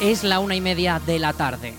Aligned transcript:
Es 0.00 0.22
la 0.22 0.38
una 0.38 0.54
y 0.54 0.60
media 0.60 1.00
de 1.04 1.18
la 1.18 1.32
tarde. 1.32 1.74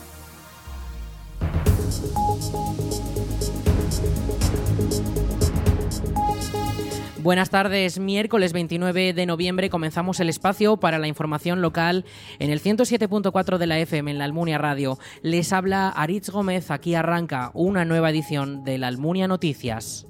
Buenas 7.19 7.49
tardes, 7.49 7.97
miércoles 7.97 8.51
29 8.51 9.13
de 9.13 9.25
noviembre 9.25 9.69
comenzamos 9.69 10.19
el 10.19 10.27
espacio 10.27 10.75
para 10.75 10.99
la 10.99 11.07
información 11.07 11.61
local 11.61 12.03
en 12.39 12.49
el 12.49 12.61
107.4 12.61 13.57
de 13.57 13.67
la 13.67 13.79
FM 13.79 14.11
en 14.11 14.17
la 14.17 14.25
Almunia 14.25 14.57
Radio. 14.57 14.99
Les 15.21 15.53
habla 15.53 15.87
Aritz 15.87 16.29
Gómez, 16.29 16.71
aquí 16.71 16.95
arranca 16.95 17.51
una 17.53 17.85
nueva 17.85 18.09
edición 18.09 18.65
de 18.65 18.79
la 18.79 18.87
Almunia 18.87 19.29
Noticias. 19.29 20.08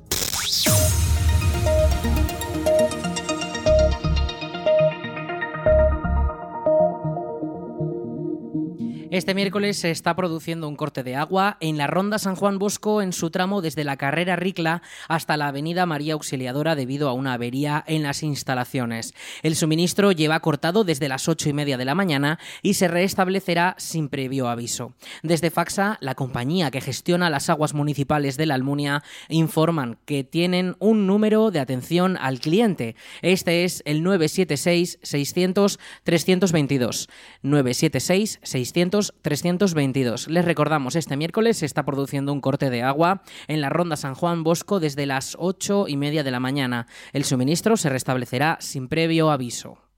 Este 9.12 9.34
miércoles 9.34 9.80
se 9.80 9.90
está 9.90 10.16
produciendo 10.16 10.68
un 10.68 10.76
corte 10.76 11.02
de 11.02 11.16
agua 11.16 11.58
en 11.62 11.80
la 11.80 11.88
Ronda 11.88 12.20
San 12.20 12.36
Juan 12.36 12.60
Bosco 12.60 13.02
en 13.02 13.12
su 13.12 13.32
tramo 13.32 13.64
desde 13.64 13.84
la 13.84 13.98
carrera 13.98 14.36
Ricla 14.36 14.84
hasta 15.08 15.36
la 15.36 15.48
avenida 15.48 15.88
María 15.88 16.14
Auxiliadora 16.14 16.76
debido 16.76 17.10
a 17.10 17.14
una 17.14 17.34
avería 17.34 17.84
en 17.88 18.04
las 18.04 18.22
instalaciones. 18.22 19.16
El 19.42 19.56
suministro 19.56 20.12
lleva 20.12 20.40
cortado 20.42 20.84
desde 20.84 21.10
las 21.10 21.28
ocho 21.28 21.50
y 21.50 21.54
media 21.54 21.76
de 21.76 21.86
la 21.86 21.96
mañana 21.96 22.38
y 22.62 22.76
se 22.76 22.88
restablecerá 22.88 23.74
sin 23.80 24.10
previo 24.10 24.48
aviso. 24.48 24.94
Desde 25.24 25.50
Faxa, 25.50 25.98
la 26.02 26.14
compañía 26.14 26.70
que 26.70 26.80
gestiona 26.80 27.32
las 27.32 27.50
aguas 27.50 27.74
municipales 27.74 28.38
de 28.38 28.46
la 28.46 28.54
Almunia 28.54 29.02
informan 29.28 29.98
que 30.06 30.24
tienen 30.24 30.76
un 30.78 31.08
número 31.08 31.50
de 31.50 31.60
atención 31.60 32.16
al 32.16 32.40
cliente. 32.40 32.96
Este 33.24 33.64
es 33.64 33.82
el 33.86 34.04
976 34.04 35.00
600 35.02 35.80
322. 36.04 37.10
976 37.42 38.40
600 38.44 38.99
322. 39.22 40.28
Les 40.28 40.46
recordamos, 40.46 40.96
este 40.96 41.18
miércoles 41.18 41.58
se 41.58 41.66
está 41.66 41.84
produciendo 41.84 42.34
un 42.34 42.42
corte 42.42 42.70
de 42.70 42.84
agua 42.84 43.22
en 43.48 43.62
la 43.62 43.70
ronda 43.70 43.96
San 43.96 44.16
Juan 44.16 44.44
Bosco 44.44 44.80
desde 44.80 45.06
las 45.06 45.36
8 45.40 45.88
y 45.88 45.98
media 45.98 46.24
de 46.24 46.32
la 46.32 46.40
mañana. 46.40 46.88
El 47.14 47.24
suministro 47.24 47.78
se 47.78 47.90
restablecerá 47.90 48.58
sin 48.62 48.88
previo 48.88 49.32
aviso. 49.32 49.89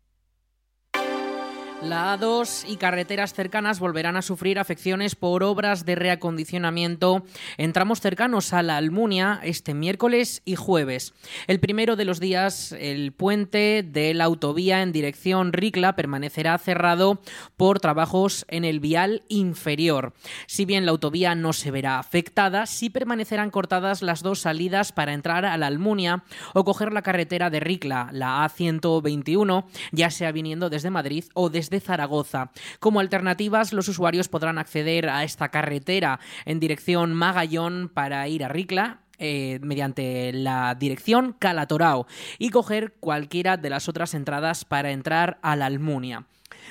La 1.84 2.16
A2 2.16 2.66
y 2.68 2.78
carreteras 2.78 3.34
cercanas 3.34 3.80
volverán 3.80 4.16
a 4.16 4.22
sufrir 4.22 4.60
afecciones 4.60 5.16
por 5.16 5.42
obras 5.42 5.84
de 5.84 5.96
reacondicionamiento 5.96 7.26
en 7.58 7.74
tramos 7.74 8.02
cercanos 8.02 8.54
a 8.54 8.62
la 8.62 8.78
Almunia 8.78 9.40
este 9.42 9.74
miércoles 9.74 10.44
y 10.46 10.56
jueves. 10.56 11.16
El 11.48 11.60
primero 11.60 11.96
de 11.96 12.06
los 12.06 12.20
días, 12.20 12.72
el 12.74 13.14
puente 13.14 13.84
de 13.84 14.14
la 14.14 14.26
autovía 14.26 14.84
en 14.84 14.92
dirección 14.92 15.54
Ricla 15.54 15.96
permanecerá 15.96 16.56
cerrado 16.60 17.20
por 17.58 17.80
trabajos 17.80 18.46
en 18.48 18.64
el 18.64 18.80
vial 18.80 19.24
inferior. 19.28 20.14
Si 20.46 20.66
bien 20.66 20.86
la 20.86 20.92
autovía 20.92 21.34
no 21.34 21.52
se 21.52 21.72
verá 21.72 21.98
afectada, 21.98 22.68
sí 22.68 22.92
permanecerán 22.92 23.50
cortadas 23.50 24.04
las 24.04 24.22
dos 24.22 24.42
salidas 24.42 24.92
para 24.92 25.14
entrar 25.14 25.46
a 25.46 25.58
la 25.58 25.66
Almunia 25.66 26.26
o 26.54 26.64
coger 26.64 26.94
la 26.94 27.02
carretera 27.02 27.50
de 27.50 27.60
Ricla, 27.60 28.10
la 28.12 28.48
A121, 28.48 29.66
ya 29.92 30.12
sea 30.12 30.32
viniendo 30.32 30.70
desde 30.70 30.92
Madrid 30.92 31.26
o 31.34 31.50
desde 31.50 31.71
de 31.72 31.80
Zaragoza. 31.80 32.52
Como 32.80 33.00
alternativas, 33.00 33.74
los 33.74 33.88
usuarios 33.88 34.28
podrán 34.28 34.60
acceder 34.60 35.10
a 35.10 35.24
esta 35.24 35.50
carretera 35.50 36.20
en 36.46 36.60
dirección 36.60 37.16
Magallón 37.16 37.90
para 37.92 38.28
ir 38.28 38.44
a 38.44 38.48
Ricla, 38.48 39.00
eh, 39.18 39.60
mediante 39.62 40.34
la 40.34 40.76
dirección 40.76 41.36
Calatorao 41.38 42.08
y 42.40 42.50
coger 42.50 42.94
cualquiera 43.00 43.56
de 43.56 43.70
las 43.70 43.88
otras 43.88 44.14
entradas 44.14 44.66
para 44.66 44.92
entrar 44.92 45.38
a 45.44 45.56
la 45.56 45.68
Almunia. 45.68 46.26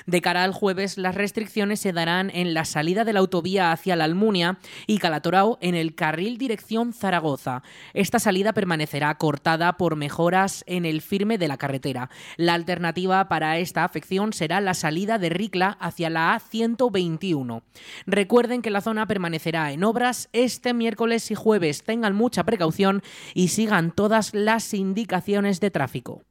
De 0.05 0.21
cara 0.21 0.43
al 0.43 0.53
jueves, 0.53 0.97
las 0.97 1.15
restricciones 1.15 1.79
se 1.79 1.93
darán 1.93 2.31
en 2.33 2.53
la 2.53 2.65
salida 2.65 3.03
de 3.03 3.13
la 3.13 3.19
autovía 3.19 3.71
hacia 3.71 3.95
la 3.95 4.05
Almunia 4.05 4.57
y 4.87 4.97
Calatorao 4.97 5.57
en 5.61 5.75
el 5.75 5.95
carril 5.95 6.37
dirección 6.37 6.93
Zaragoza. 6.93 7.63
Esta 7.93 8.19
salida 8.19 8.53
permanecerá 8.53 9.15
cortada 9.17 9.77
por 9.77 9.95
mejoras 9.95 10.63
en 10.67 10.85
el 10.85 11.01
firme 11.01 11.37
de 11.37 11.47
la 11.47 11.57
carretera. 11.57 12.09
La 12.37 12.53
alternativa 12.53 13.27
para 13.27 13.57
esta 13.57 13.83
afección 13.83 14.33
será 14.33 14.61
la 14.61 14.73
salida 14.73 15.17
de 15.17 15.29
Ricla 15.29 15.77
hacia 15.79 16.09
la 16.09 16.39
A121. 16.39 17.61
Recuerden 18.05 18.61
que 18.61 18.71
la 18.71 18.81
zona 18.81 19.07
permanecerá 19.07 19.71
en 19.71 19.83
obras 19.83 20.29
este 20.33 20.73
miércoles 20.73 21.31
y 21.31 21.35
jueves. 21.35 21.83
Tengan 21.83 22.15
mucha 22.15 22.43
precaución 22.43 23.01
y 23.33 23.49
sigan 23.49 23.91
todas 23.91 24.33
las 24.33 24.73
indicaciones 24.73 25.59
de 25.59 25.71
tráfico. 25.71 26.23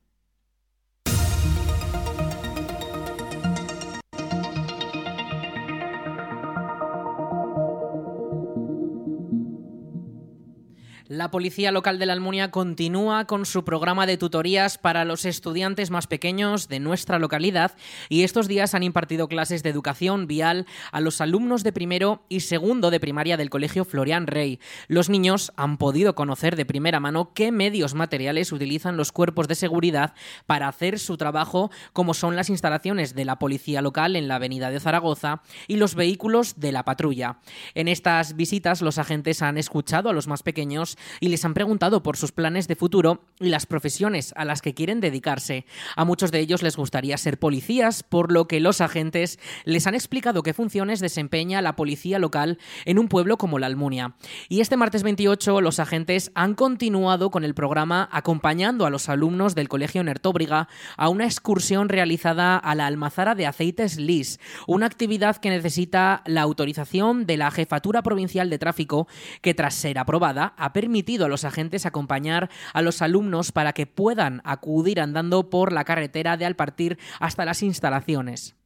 La 11.11 11.33
Policía 11.33 11.73
Local 11.73 11.99
de 11.99 12.07
la 12.07 12.13
Almunia 12.13 12.53
continúa 12.53 13.25
con 13.25 13.45
su 13.45 13.65
programa 13.65 14.07
de 14.07 14.17
tutorías 14.17 14.79
para 14.79 15.05
los 15.05 15.25
estudiantes 15.25 15.91
más 15.91 16.07
pequeños 16.07 16.69
de 16.69 16.79
nuestra 16.79 17.19
localidad 17.19 17.73
y 18.09 18.23
estos 18.23 18.47
días 18.47 18.77
han 18.77 18.85
impartido 18.85 19.27
clases 19.27 19.65
de 19.65 19.71
educación 19.71 20.29
vial 20.29 20.67
a 20.93 21.01
los 21.01 21.21
alumnos 21.21 21.65
de 21.65 21.73
primero 21.73 22.23
y 22.29 22.43
segundo 22.43 22.93
de 22.93 23.01
primaria 23.01 23.37
del 23.37 23.51
Colegio 23.51 23.85
Florian 23.85 24.29
Rey. 24.29 24.61
Los 24.87 25.09
niños 25.09 25.53
han 25.57 25.79
podido 25.79 26.15
conocer 26.15 26.55
de 26.55 26.65
primera 26.65 27.01
mano 27.01 27.33
qué 27.35 27.51
medios 27.51 27.95
materiales 27.95 28.53
utilizan 28.53 28.97
los 28.97 29.11
cuerpos 29.11 29.49
de 29.49 29.57
seguridad 29.57 30.15
para 30.47 30.69
hacer 30.69 31.01
su 31.01 31.17
trabajo, 31.17 31.73
como 31.93 32.15
son 32.15 32.37
las 32.37 32.51
instalaciones 32.51 33.17
de 33.17 33.25
la 33.25 33.41
Policía 33.41 33.83
Local 33.83 34.15
en 34.15 34.29
la 34.29 34.37
Avenida 34.37 34.71
de 34.71 34.79
Zaragoza 34.79 35.43
y 35.67 35.75
los 35.75 35.97
vehículos 35.97 36.61
de 36.61 36.71
la 36.71 36.85
patrulla. 36.85 37.41
En 37.75 37.89
estas 37.89 38.37
visitas 38.37 38.81
los 38.81 38.99
agentes 38.99 39.43
han 39.43 39.59
escuchado 39.59 40.09
a 40.09 40.13
los 40.13 40.29
más 40.29 40.45
pequeños 40.45 40.99
y 41.21 41.29
les 41.29 41.45
han 41.45 41.55
preguntado 41.55 42.03
por 42.03 42.17
sus 42.17 42.33
planes 42.33 42.69
de 42.69 42.77
futuro 42.77 43.25
y 43.39 43.49
las 43.49 43.67
profesiones 43.67 44.33
a 44.37 44.45
las 44.45 44.63
que 44.63 44.75
quieren 44.75 45.01
dedicarse. 45.01 45.65
A 45.97 46.05
muchos 46.05 46.31
de 46.31 46.41
ellos 46.41 46.63
les 46.63 46.77
gustaría 46.77 47.17
ser 47.17 47.39
policías, 47.39 48.03
por 48.03 48.33
lo 48.33 48.47
que 48.47 48.61
los 48.61 48.81
agentes 48.81 49.39
les 49.65 49.87
han 49.87 49.95
explicado 49.95 50.43
qué 50.43 50.55
funciones 50.55 51.01
desempeña 51.01 51.63
la 51.63 51.77
policía 51.77 52.19
local 52.19 52.59
en 52.85 52.99
un 52.99 53.09
pueblo 53.09 53.39
como 53.39 53.59
la 53.59 53.67
Almunia. 53.67 54.15
Y 54.49 54.61
este 54.61 54.77
martes 54.77 55.03
28 55.03 55.61
los 55.61 55.79
agentes 55.79 56.31
han 56.35 56.55
continuado 56.55 57.31
con 57.31 57.45
el 57.45 57.55
programa 57.55 58.09
acompañando 58.13 58.87
a 58.87 58.91
los 58.91 59.09
alumnos 59.09 59.55
del 59.55 59.69
Colegio 59.69 60.03
Nertóbriga 60.05 60.69
a 60.97 61.09
una 61.09 61.25
excursión 61.25 61.89
realizada 61.89 62.57
a 62.57 62.75
la 62.75 62.87
almazara 62.87 63.35
de 63.35 63.47
aceites 63.47 63.97
LIS, 63.99 64.41
una 64.67 64.87
actividad 64.87 65.37
que 65.37 65.51
necesita 65.51 66.23
la 66.27 66.43
autorización 66.43 67.27
de 67.27 67.37
la 67.37 67.51
Jefatura 67.51 68.03
Provincial 68.03 68.51
de 68.51 68.59
Tráfico 68.59 69.09
que 69.41 69.55
tras 69.55 69.75
ser 69.75 69.99
aprobada 69.99 70.55
ha 70.57 70.73
permitido 70.73 70.90
permitido 70.91 71.27
a 71.27 71.29
los 71.29 71.45
agentes 71.45 71.87
acompañar 71.87 72.51
a 72.75 72.83
los 72.83 73.01
alumnos 73.01 73.53
para 73.53 73.73
que 73.73 73.87
puedan 73.87 74.43
acudir 74.43 75.01
andando 75.01 75.49
por 75.49 75.73
la 75.73 75.85
carretera 75.85 76.37
de 76.37 76.47
Alpartir 76.47 76.99
hasta 77.21 77.45
las 77.45 77.63
instalaciones. 77.63 78.57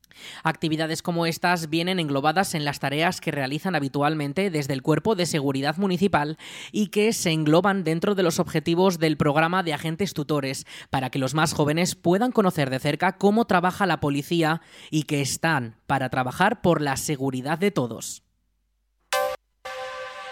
Actividades 0.43 1.03
como 1.03 1.27
estas 1.27 1.69
vienen 1.69 2.01
englobadas 2.01 2.55
en 2.55 2.65
las 2.65 2.81
tareas 2.81 3.21
que 3.21 3.31
realizan 3.31 3.75
habitualmente 3.75 4.49
desde 4.49 4.73
el 4.73 4.81
Cuerpo 4.81 5.17
de 5.17 5.27
Seguridad 5.27 5.77
Municipal 5.77 6.39
y 6.73 6.87
que 6.87 7.13
se 7.13 7.31
engloban 7.31 7.84
dentro 7.84 8.15
de 8.15 8.23
los 8.23 8.39
objetivos 8.39 8.99
del 8.99 9.19
programa 9.19 9.63
de 9.63 9.75
agentes 9.75 10.15
tutores 10.15 10.65
para 10.89 11.11
que 11.11 11.19
los 11.19 11.34
más 11.34 11.53
jóvenes 11.53 11.95
puedan 11.95 12.33
conocer 12.33 12.71
de 12.71 12.79
cerca 12.79 13.19
cómo 13.19 13.45
trabaja 13.45 13.84
la 13.84 14.01
policía 14.01 14.63
y 14.91 15.03
que 15.03 15.21
están 15.21 15.77
para 15.87 16.09
trabajar 16.09 16.63
por 16.63 16.81
la 16.81 16.97
seguridad 16.97 17.59
de 17.59 17.71
todos. 17.71 18.25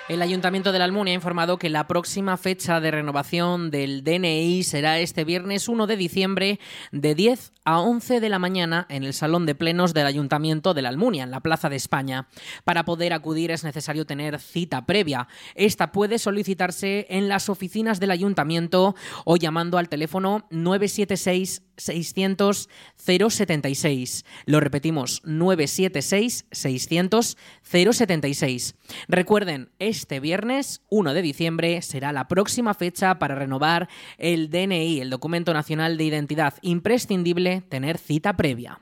El 0.09 0.21
Ayuntamiento 0.21 0.73
de 0.73 0.81
la 0.81 0.85
Almunia 0.85 1.13
ha 1.13 1.15
informado 1.15 1.59
que 1.59 1.71
la 1.71 1.87
próxima 1.87 2.37
fecha 2.37 2.81
de 2.81 2.91
renovación 2.91 3.71
del 3.71 4.03
DNI 4.03 4.65
será 4.65 4.99
este 4.99 5.23
viernes 5.25 5.69
1 5.69 5.87
de 5.87 5.97
diciembre 5.97 6.61
de 6.91 7.15
10 7.15 7.53
a 7.65 7.79
11 7.81 8.19
de 8.19 8.29
la 8.29 8.41
mañana 8.41 8.85
en 8.91 9.05
el 9.05 9.15
Salón 9.15 9.47
de 9.47 9.55
Plenos 9.55 9.95
del 9.95 10.07
Ayuntamiento 10.07 10.75
de 10.75 10.83
la 10.83 10.89
Almunia, 10.89 11.23
en 11.23 11.31
la 11.31 11.41
Plaza 11.41 11.69
de 11.69 11.77
España. 11.77 12.27
Para 12.65 12.85
poder 12.85 13.13
acudir 13.13 13.53
es 13.53 13.63
necesario 13.63 14.05
tener 14.05 14.41
cita 14.41 14.87
previa. 14.87 15.29
Esta 15.55 15.93
puede 15.93 16.19
solicitarse 16.19 17.07
en 17.09 17.29
las 17.29 17.49
oficinas 17.49 18.01
del 18.01 18.11
Ayuntamiento 18.11 18.97
o 19.25 19.37
llamando 19.37 19.79
al 19.79 19.89
teléfono 19.89 20.47
976 20.51 21.63
600 21.77 22.69
076. 22.97 24.25
Lo 24.47 24.61
repetimos, 24.61 25.23
976 25.25 26.47
600 26.51 27.37
076. 27.63 28.75
Recuerden, 29.09 29.71
este 29.93 30.21
viernes 30.21 30.81
1 30.89 31.13
de 31.13 31.21
diciembre 31.21 31.83
será 31.83 32.13
la 32.13 32.27
próxima 32.27 32.73
fecha 32.73 33.19
para 33.19 33.35
renovar 33.35 33.91
el 34.17 34.49
DNI, 34.49 35.01
el 35.01 35.11
documento 35.11 35.53
nacional 35.53 35.99
de 35.99 36.05
identidad. 36.05 36.55
Imprescindible 36.63 37.61
tener 37.69 37.99
cita 37.99 38.35
previa. 38.35 38.81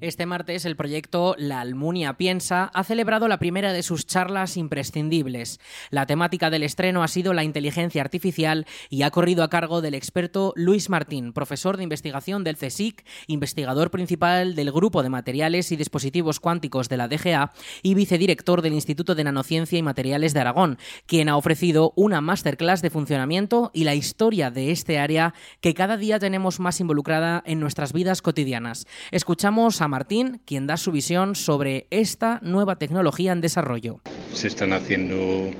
Este 0.00 0.24
martes 0.24 0.64
el 0.64 0.76
proyecto 0.76 1.34
La 1.36 1.60
Almunia 1.60 2.16
Piensa 2.16 2.70
ha 2.72 2.84
celebrado 2.84 3.28
la 3.28 3.38
primera 3.38 3.74
de 3.74 3.82
sus 3.82 4.06
charlas 4.06 4.56
imprescindibles. 4.56 5.60
La 5.90 6.06
temática 6.06 6.48
del 6.48 6.62
estreno 6.62 7.02
ha 7.02 7.08
sido 7.08 7.34
la 7.34 7.44
inteligencia 7.44 8.00
artificial 8.00 8.66
y 8.88 9.02
ha 9.02 9.10
corrido 9.10 9.44
a 9.44 9.50
cargo 9.50 9.82
del 9.82 9.92
experto 9.92 10.54
Luis 10.56 10.88
Martín, 10.88 11.34
profesor 11.34 11.76
de 11.76 11.82
investigación 11.82 12.44
del 12.44 12.56
CSIC, 12.56 13.04
investigador 13.26 13.90
principal 13.90 14.54
del 14.54 14.72
Grupo 14.72 15.02
de 15.02 15.10
Materiales 15.10 15.70
y 15.70 15.76
Dispositivos 15.76 16.40
Cuánticos 16.40 16.88
de 16.88 16.96
la 16.96 17.06
DGA 17.06 17.52
y 17.82 17.92
vicedirector 17.92 18.62
del 18.62 18.72
Instituto 18.72 19.14
de 19.14 19.24
Nanociencia 19.24 19.78
y 19.78 19.82
Materiales 19.82 20.32
de 20.32 20.40
Aragón, 20.40 20.78
quien 21.04 21.28
ha 21.28 21.36
ofrecido 21.36 21.92
una 21.94 22.22
masterclass 22.22 22.80
de 22.80 22.88
funcionamiento 22.88 23.70
y 23.74 23.84
la 23.84 23.94
historia 23.94 24.50
de 24.50 24.70
este 24.70 24.98
área 24.98 25.34
que 25.60 25.74
cada 25.74 25.98
día 25.98 26.18
tenemos 26.18 26.58
más 26.58 26.80
involucrada 26.80 27.42
en 27.44 27.60
nuestras 27.60 27.92
vidas 27.92 28.22
cotidianas. 28.22 28.86
Escuchamos 29.10 29.82
a 29.82 29.89
Martín, 29.90 30.40
quien 30.46 30.66
da 30.66 30.78
su 30.78 30.92
visión 30.92 31.34
sobre 31.34 31.86
esta 31.90 32.38
nueva 32.42 32.76
tecnología 32.76 33.32
en 33.32 33.42
desarrollo. 33.42 34.00
Se 34.32 34.46
están 34.48 34.72
haciendo 34.72 35.50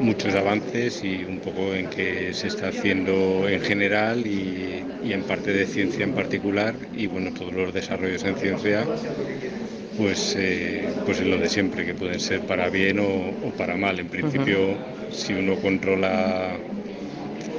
muchos 0.00 0.34
avances 0.34 1.04
y 1.04 1.24
un 1.24 1.38
poco 1.38 1.74
en 1.74 1.88
que 1.88 2.34
se 2.34 2.48
está 2.48 2.68
haciendo 2.68 3.48
en 3.48 3.60
general 3.60 4.26
y, 4.26 4.82
en 5.04 5.22
parte 5.22 5.52
de 5.52 5.66
ciencia 5.66 6.04
en 6.04 6.14
particular. 6.14 6.74
Y 6.96 7.06
bueno 7.06 7.30
todos 7.32 7.52
los 7.52 7.72
desarrollos 7.72 8.24
en 8.24 8.36
ciencia 8.36 8.84
pues 9.96 10.34
eh, 10.36 10.88
pues 11.06 11.20
es 11.20 11.26
lo 11.26 11.38
de 11.38 11.48
siempre 11.48 11.86
que 11.86 11.94
pueden 11.94 12.18
ser 12.18 12.40
para 12.40 12.68
bien 12.68 12.98
o, 12.98 13.50
para 13.56 13.76
mal. 13.76 14.00
En 14.00 14.08
principio 14.08 14.76
si 15.12 15.34
uno 15.34 15.56
controla 15.56 16.56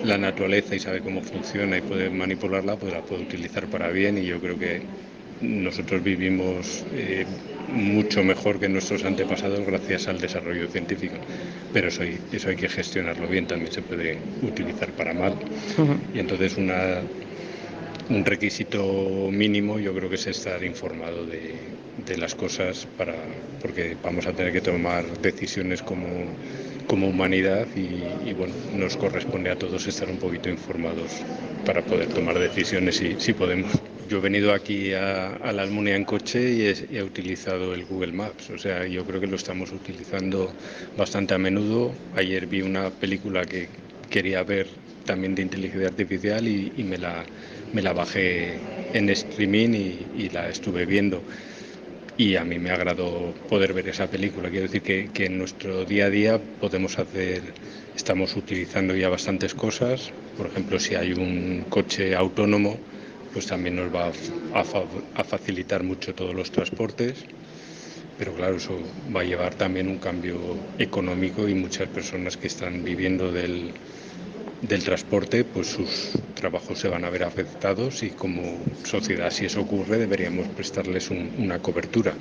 la 0.03 0.17
naturaleza 0.17 0.75
y 0.75 0.79
sabe 0.79 1.01
cómo 1.01 1.21
funciona 1.21 1.77
y 1.77 1.81
puede 1.81 2.09
manipularla 2.09 2.75
pues 2.75 2.91
la 2.91 3.01
puede 3.01 3.23
utilizar 3.23 3.67
para 3.67 3.89
bien 3.89 4.17
y 4.17 4.25
yo 4.25 4.39
creo 4.39 4.57
que 4.59 4.81
nosotros 5.41 6.03
vivimos 6.03 6.83
eh, 6.93 7.25
mucho 7.73 8.23
mejor 8.23 8.59
que 8.59 8.69
nuestros 8.69 9.03
antepasados 9.05 9.65
gracias 9.65 10.07
al 10.07 10.19
desarrollo 10.19 10.67
científico, 10.67 11.15
pero 11.73 11.87
eso 11.89 12.03
hay, 12.03 12.19
eso 12.31 12.49
hay 12.49 12.55
que 12.55 12.69
gestionarlo 12.69 13.27
bien, 13.27 13.45
también 13.47 13.71
se 13.71 13.81
puede 13.81 14.17
utilizar 14.41 14.89
para 14.91 15.13
mal. 15.13 15.33
Y 16.13 16.19
entonces 16.19 16.57
una, 16.57 17.01
un 18.09 18.25
requisito 18.25 19.29
mínimo 19.31 19.79
yo 19.79 19.93
creo 19.93 20.09
que 20.09 20.15
es 20.15 20.27
estar 20.27 20.63
informado 20.63 21.25
de, 21.25 21.55
de 22.05 22.17
las 22.17 22.35
cosas 22.35 22.87
para, 22.97 23.15
porque 23.61 23.97
vamos 24.01 24.27
a 24.27 24.33
tener 24.33 24.53
que 24.53 24.61
tomar 24.61 25.05
decisiones 25.21 25.81
como, 25.81 26.07
como 26.87 27.07
humanidad 27.07 27.67
y, 27.75 28.33
bueno, 28.33 28.53
nos 28.75 28.95
corresponde 28.95 29.49
a 29.49 29.55
todos 29.55 29.87
estar 29.87 30.09
un 30.09 30.17
poquito 30.17 30.49
informados 30.49 31.11
para 31.65 31.81
poder 31.81 32.07
tomar 32.09 32.37
decisiones 32.37 32.97
si, 32.97 33.15
si 33.19 33.33
podemos. 33.33 33.71
Yo 34.09 34.19
he 34.19 34.21
venido 34.21 34.53
aquí 34.53 34.93
a, 34.93 35.51
la 35.51 35.63
Almunia 35.63 35.95
en 35.95 36.05
coche 36.05 36.51
y 36.51 36.95
he, 36.95 37.01
utilizado 37.01 37.73
el 37.73 37.85
Google 37.85 38.11
Maps, 38.11 38.51
o 38.51 38.57
sea, 38.57 38.85
yo 38.85 39.03
creo 39.03 39.19
que 39.19 39.25
lo 39.25 39.35
estamos 39.35 39.71
utilizando 39.71 40.51
bastante 40.95 41.33
a 41.33 41.39
menudo. 41.39 41.91
Ayer 42.15 42.45
vi 42.45 42.61
una 42.61 42.91
película 42.91 43.45
que 43.45 43.67
quería 44.09 44.43
ver 44.43 44.67
también 45.05 45.33
de 45.33 45.41
inteligencia 45.41 45.87
artificial 45.87 46.47
y, 46.47 46.71
me, 46.83 46.99
la, 46.99 47.23
me 47.73 47.81
la 47.81 47.93
bajé 47.93 48.59
en 48.93 49.09
streaming 49.09 49.69
y, 49.69 50.07
y 50.17 50.29
la 50.29 50.49
estuve 50.49 50.85
viendo 50.85 51.21
y 52.17 52.35
a 52.35 52.43
mí 52.43 52.59
me 52.59 52.69
agradó 52.69 53.33
poder 53.49 53.73
ver 53.73 53.89
esa 53.89 54.07
película. 54.07 54.49
Quiero 54.49 54.67
decir 54.67 54.81
que, 54.81 55.09
que, 55.13 55.25
en 55.25 55.37
nuestro 55.37 55.83
día 55.83 56.05
a 56.05 56.09
día 56.09 56.39
podemos 56.61 56.97
hacer, 56.97 57.41
estamos 57.95 58.35
utilizando 58.35 58.95
ya 58.95 59.09
bastantes 59.09 59.53
cosas. 59.53 60.11
Por 60.37 60.47
ejemplo, 60.47 60.79
si 60.79 60.95
hay 60.95 61.11
un 61.13 61.65
coche 61.69 62.15
autónomo, 62.15 62.77
pues 63.35 63.47
también 63.47 63.75
nos 63.75 63.93
va 63.93 64.13
a, 64.53 65.23
facilitar 65.25 65.83
mucho 65.83 66.15
todos 66.15 66.33
los 66.33 66.49
transportes, 66.51 67.15
pero 68.17 68.33
claro, 68.33 68.55
eso 68.55 68.79
va 69.13 69.21
a 69.21 69.23
llevar 69.25 69.55
también 69.55 69.89
un 69.89 69.97
cambio 69.97 70.37
económico 70.79 71.49
y 71.49 71.53
muchas 71.53 71.89
personas 71.89 72.37
que 72.37 72.47
están 72.47 72.85
viviendo 72.85 73.33
del, 73.33 73.73
transporte, 74.85 75.43
pues 75.43 75.67
sus 75.67 76.11
trabajos 76.33 76.79
se 76.79 76.87
van 76.87 77.03
a 77.03 77.09
ver 77.09 77.23
afectados 77.23 78.03
y 78.03 78.11
como 78.11 78.63
sociedad, 78.85 79.29
si 79.31 79.45
eso 79.45 79.59
ocurre, 79.59 79.97
deberíamos 79.97 80.47
prestarles 80.47 81.11
una 81.11 81.59
cobertura. 81.59 82.13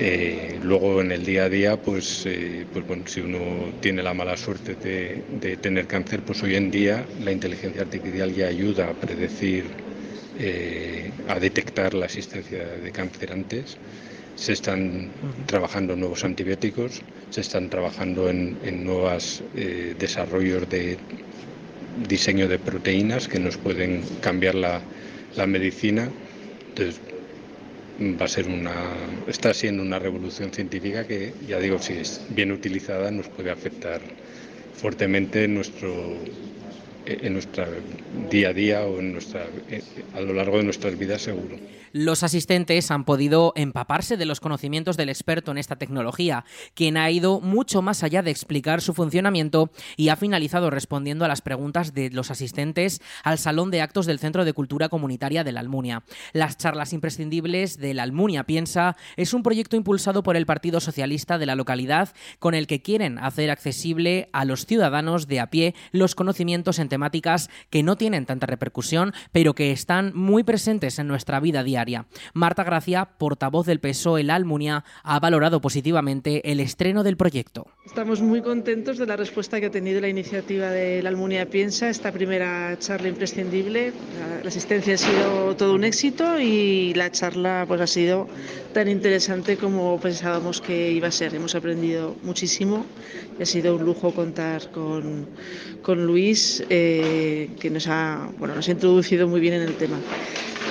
Eh, 0.00 0.58
luego 0.64 1.00
en 1.00 1.12
el 1.12 1.24
día 1.24 1.44
a 1.44 1.48
día, 1.48 1.76
pues, 1.76 2.26
eh, 2.26 2.66
pues 2.72 2.84
bueno, 2.88 3.04
si 3.06 3.20
uno 3.20 3.38
tiene 3.80 4.02
la 4.02 4.14
mala 4.14 4.36
suerte 4.36 4.74
de, 4.74 5.22
de, 5.40 5.56
tener 5.58 5.86
cáncer, 5.86 6.22
pues 6.22 6.42
hoy 6.42 6.56
en 6.56 6.72
día 6.72 7.06
la 7.20 7.30
inteligencia 7.30 7.82
artificial 7.82 8.32
ya 8.32 8.48
ayuda 8.48 8.88
a 8.88 8.94
predecir 8.94 9.91
eh, 10.44 11.12
a 11.28 11.38
detectar 11.38 11.94
la 11.94 12.06
existencia 12.06 12.66
de 12.66 12.90
cáncer 12.90 13.32
antes. 13.32 13.76
Se 14.34 14.52
están 14.52 15.10
trabajando 15.46 15.94
nuevos 15.94 16.24
antibióticos, 16.24 17.00
se 17.30 17.42
están 17.42 17.70
trabajando 17.70 18.28
en, 18.28 18.58
nuevos 18.84 19.44
eh, 19.54 19.94
desarrollos 19.96 20.68
de 20.68 20.98
diseño 22.08 22.48
de 22.48 22.58
proteínas 22.58 23.28
que 23.28 23.38
nos 23.38 23.56
pueden 23.56 24.02
cambiar 24.20 24.56
la, 24.56 24.80
medicina. 25.46 26.08
Entonces, 26.70 27.00
va 28.20 28.24
a 28.24 28.28
ser 28.28 28.48
una, 28.48 28.74
está 29.28 29.54
siendo 29.54 29.80
una 29.84 30.00
revolución 30.00 30.50
científica 30.50 31.06
que, 31.06 31.34
ya 31.46 31.60
digo, 31.60 31.78
si 31.78 31.92
es 31.92 32.20
bien 32.30 32.50
utilizada, 32.50 33.12
nos 33.12 33.28
puede 33.28 33.52
afectar 33.52 34.00
fuertemente 34.74 35.44
en 35.44 35.54
nuestro 35.54 36.16
en 37.04 37.32
nuestro 37.34 37.64
día 38.08 38.50
a 38.50 38.52
día 38.52 38.86
o 38.86 38.98
en 39.00 39.12
nuestra, 39.12 39.50
eh, 39.68 39.82
a 40.12 40.20
lo 40.20 40.32
largo 40.34 40.58
de 40.58 40.64
nuestras 40.64 40.96
vidas 40.96 41.22
seguro. 41.22 41.56
Los 41.94 42.22
asistentes 42.22 42.90
han 42.90 43.04
podido 43.04 43.52
empaparse 43.54 44.16
de 44.16 44.24
los 44.24 44.40
conocimientos 44.40 44.96
del 44.96 45.10
experto 45.10 45.50
en 45.50 45.58
esta 45.58 45.76
tecnología, 45.76 46.46
quien 46.72 46.96
ha 46.96 47.10
ido 47.10 47.42
mucho 47.42 47.82
más 47.82 48.02
allá 48.02 48.22
de 48.22 48.30
explicar 48.30 48.80
su 48.80 48.94
funcionamiento 48.94 49.70
y 49.98 50.08
ha 50.08 50.16
finalizado 50.16 50.70
respondiendo 50.70 51.26
a 51.26 51.28
las 51.28 51.42
preguntas 51.42 51.92
de 51.92 52.08
los 52.08 52.30
asistentes 52.30 53.02
al 53.24 53.36
Salón 53.36 53.70
de 53.70 53.82
Actos 53.82 54.06
del 54.06 54.18
Centro 54.18 54.46
de 54.46 54.54
Cultura 54.54 54.88
Comunitaria 54.88 55.44
de 55.44 55.52
la 55.52 55.60
Almunia. 55.60 56.02
Las 56.32 56.56
charlas 56.56 56.94
imprescindibles 56.94 57.76
de 57.76 57.92
la 57.92 58.04
Almunia 58.04 58.44
Piensa 58.44 58.96
es 59.18 59.34
un 59.34 59.42
proyecto 59.42 59.76
impulsado 59.76 60.22
por 60.22 60.38
el 60.38 60.46
Partido 60.46 60.80
Socialista 60.80 61.36
de 61.36 61.44
la 61.44 61.56
localidad 61.56 62.14
con 62.38 62.54
el 62.54 62.66
que 62.66 62.80
quieren 62.80 63.18
hacer 63.18 63.50
accesible 63.50 64.30
a 64.32 64.46
los 64.46 64.64
ciudadanos 64.64 65.26
de 65.26 65.40
a 65.40 65.50
pie 65.50 65.74
los 65.90 66.14
conocimientos 66.14 66.78
en 66.78 66.88
temáticas 66.88 67.50
que 67.68 67.82
no 67.82 67.96
tienen 67.96 68.24
tanta 68.24 68.46
repercusión, 68.46 69.12
pero 69.30 69.54
que 69.54 69.72
están 69.72 70.12
muy 70.14 70.42
presentes 70.42 70.98
en 70.98 71.06
nuestra 71.06 71.38
vida 71.38 71.62
diaria 71.62 71.81
Marta 72.34 72.64
Gracia, 72.64 73.08
portavoz 73.18 73.66
del 73.66 73.80
PSOE 73.80 74.22
La 74.22 74.34
Almunia, 74.34 74.84
ha 75.02 75.20
valorado 75.20 75.60
positivamente 75.60 76.50
el 76.50 76.60
estreno 76.60 77.02
del 77.02 77.16
proyecto. 77.16 77.66
Estamos 77.84 78.20
muy 78.20 78.42
contentos 78.42 78.98
de 78.98 79.06
la 79.06 79.16
respuesta 79.16 79.60
que 79.60 79.66
ha 79.66 79.70
tenido 79.70 80.00
la 80.00 80.08
iniciativa 80.08 80.70
de 80.70 81.02
La 81.02 81.08
Almunia 81.08 81.48
Piensa, 81.48 81.88
esta 81.88 82.12
primera 82.12 82.78
charla 82.78 83.08
imprescindible. 83.08 83.92
La 84.42 84.48
asistencia 84.48 84.94
ha 84.94 84.98
sido 84.98 85.56
todo 85.56 85.74
un 85.74 85.84
éxito 85.84 86.38
y 86.38 86.94
la 86.94 87.10
charla 87.10 87.64
pues, 87.66 87.80
ha 87.80 87.86
sido 87.86 88.28
tan 88.72 88.88
interesante 88.88 89.56
como 89.56 89.98
pensábamos 90.00 90.60
que 90.60 90.92
iba 90.92 91.08
a 91.08 91.12
ser. 91.12 91.34
Hemos 91.34 91.54
aprendido 91.54 92.16
muchísimo 92.22 92.86
ha 93.40 93.46
sido 93.46 93.76
un 93.76 93.84
lujo 93.84 94.12
contar 94.12 94.70
con, 94.70 95.26
con 95.82 96.06
Luis, 96.06 96.62
eh, 96.68 97.50
que 97.60 97.70
nos 97.70 97.86
ha, 97.88 98.28
bueno, 98.38 98.54
nos 98.54 98.68
ha 98.68 98.72
introducido 98.72 99.28
muy 99.28 99.40
bien 99.40 99.54
en 99.54 99.62
el 99.62 99.74
tema. 99.74 99.98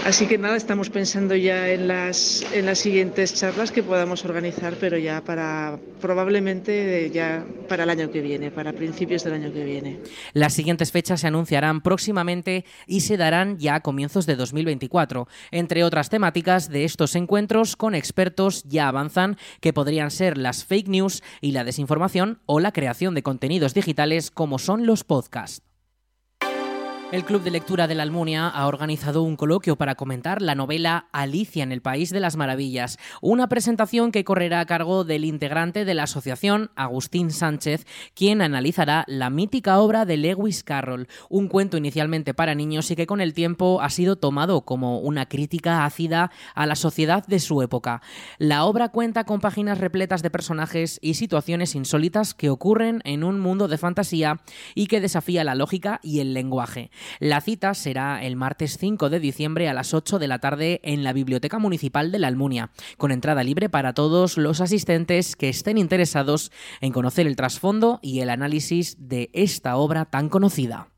Así 0.06 0.26
que 0.26 0.38
nada, 0.38 0.56
estamos 0.56 0.90
pensando 1.02 1.36
ya 1.36 1.68
en 1.68 1.88
las, 1.88 2.46
en 2.54 2.68
las 2.68 2.78
siguientes 2.78 3.34
charlas 3.34 3.72
que 3.72 3.82
podamos 3.82 4.24
organizar, 4.24 4.76
pero 4.80 5.00
ya 5.00 5.24
para 5.24 5.80
probablemente 6.00 7.10
ya 7.10 7.44
para 7.68 7.86
el 7.86 7.90
año 7.90 8.12
que 8.12 8.22
viene, 8.22 8.52
para 8.52 8.72
principios 8.72 9.24
del 9.24 9.34
año 9.34 9.52
que 9.52 9.64
viene. 9.64 10.00
Las 10.34 10.54
siguientes 10.54 10.92
fechas 10.92 11.22
se 11.22 11.28
anunciarán 11.28 11.82
próximamente 11.82 12.66
y 12.86 13.02
se 13.02 13.18
darán 13.18 13.58
ya 13.58 13.74
a 13.74 13.80
comienzos 13.80 14.28
de 14.28 14.36
2024. 14.36 15.28
Entre 15.50 15.84
otras 15.84 16.12
temáticas 16.12 16.70
de 16.70 16.84
estos 16.84 17.16
encuentros 17.16 17.76
con 17.76 17.96
expertos 17.96 18.62
ya 18.66 18.88
avanzan 18.88 19.38
que 19.60 19.74
podrían 19.74 20.12
ser 20.12 20.38
las 20.38 20.66
fake 20.66 20.88
news 20.88 21.24
y 21.42 21.54
la 21.54 21.64
desinformación 21.64 22.42
o 22.46 22.60
la 22.60 22.74
creación 22.74 23.16
de 23.16 23.24
contenidos 23.24 23.74
digitales 23.74 24.30
como 24.30 24.60
son 24.60 24.86
los 24.86 25.04
podcasts. 25.04 25.64
El 27.12 27.26
Club 27.26 27.44
de 27.44 27.52
Lectura 27.52 27.88
de 27.88 27.96
la 27.96 28.04
Almunia 28.04 28.48
ha 28.48 28.68
organizado 28.68 29.22
un 29.24 29.36
coloquio 29.36 29.76
para 29.76 29.96
comentar 29.96 30.42
la 30.42 30.56
novela 30.56 31.10
Alicia 31.12 31.62
en 31.62 31.74
el 31.74 31.82
País 31.82 32.10
de 32.10 32.22
las 32.22 32.38
Maravillas, 32.38 33.00
una 33.22 33.50
presentación 33.50 34.14
que 34.14 34.24
correrá 34.24 34.62
a 34.62 34.66
cargo 34.66 35.04
del 35.04 35.26
integrante 35.26 35.84
de 35.84 35.94
la 35.94 36.04
asociación, 36.04 36.72
Agustín 36.78 37.32
Sánchez, 37.32 37.86
quien 38.14 38.42
analizará 38.42 39.04
la 39.08 39.30
mítica 39.30 39.80
obra 39.80 40.06
de 40.06 40.16
Lewis 40.16 40.64
Carroll, 40.64 41.10
un 41.28 41.50
cuento 41.50 41.76
inicialmente 41.76 42.34
para 42.34 42.56
niños 42.56 42.90
y 42.92 42.96
que 42.96 43.08
con 43.08 43.20
el 43.20 43.34
tiempo 43.34 43.82
ha 43.82 43.90
sido 43.90 44.16
tomado 44.16 44.62
como 44.62 45.00
una 45.00 45.26
crítica 45.26 45.84
ácida 45.84 46.32
a 46.56 46.66
la 46.66 46.78
sociedad 46.78 47.28
de 47.28 47.42
su 47.42 47.62
época. 47.62 48.02
La 48.38 48.64
obra 48.64 48.88
cuenta 48.88 49.26
con 49.26 49.42
páginas 49.42 49.80
repletas 49.80 50.22
de 50.24 50.30
personajes 50.30 50.98
y 51.02 51.16
situaciones 51.16 51.76
insólitas 51.76 52.34
que 52.34 52.50
ocurren 52.50 53.02
en 53.04 53.26
un 53.26 53.42
mundo 53.42 53.68
de 53.68 53.78
fantasía 53.78 54.40
y 54.76 54.88
que 54.88 55.02
desafía 55.02 55.44
la 55.44 55.56
lógica 55.56 56.00
y 56.02 56.22
el 56.22 56.34
lenguaje. 56.34 56.90
La 57.20 57.42
cita 57.42 57.74
será 57.74 58.24
el 58.24 58.36
martes 58.36 58.78
5 58.78 59.10
de 59.10 59.20
diciembre 59.20 59.70
a 59.70 59.74
las 59.74 59.94
8 59.94 60.20
de 60.20 60.28
la 60.28 60.40
tarde 60.40 60.80
en 60.84 61.04
la 61.04 61.14
Biblioteca 61.14 61.60
Municipal 61.60 62.12
de 62.12 62.20
la 62.20 62.28
Almunia, 62.28 62.72
con 62.98 63.12
entrada 63.12 63.44
libre 63.44 63.70
para 63.70 63.94
todos 63.94 64.38
los 64.38 64.62
asistentes 64.62 65.36
que 65.36 65.50
estén 65.50 65.78
interesados 65.78 66.52
en 66.82 66.92
conocer 66.92 67.28
el 67.28 67.36
trasfondo 67.36 68.00
y 68.02 68.20
el 68.20 68.30
análisis 68.30 68.96
de 69.00 69.30
esta 69.34 69.76
obra 69.78 70.06
tan 70.06 70.30
conocida. 70.30 70.90